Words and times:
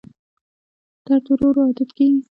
درد 1.05 1.25
ورو 1.29 1.45
ورو 1.49 1.61
عادت 1.67 1.89
کېږي. 1.97 2.19